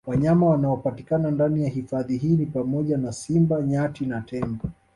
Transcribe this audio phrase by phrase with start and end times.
[0.07, 4.69] Wanyama wanaopatikana ndani ya hifadhi hii ni pamoja na Simba Nyati na Tembo